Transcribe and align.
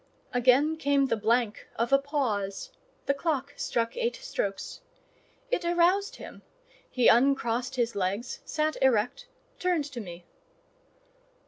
Again 0.33 0.77
came 0.77 1.05
the 1.05 1.15
blank 1.15 1.67
of 1.75 1.93
a 1.93 1.99
pause: 1.99 2.71
the 3.05 3.13
clock 3.13 3.53
struck 3.55 3.95
eight 3.95 4.15
strokes. 4.15 4.81
It 5.51 5.63
aroused 5.63 6.15
him; 6.15 6.41
he 6.89 7.07
uncrossed 7.07 7.75
his 7.75 7.93
legs, 7.95 8.39
sat 8.43 8.77
erect, 8.81 9.27
turned 9.59 9.85
to 9.91 10.01
me. 10.01 10.25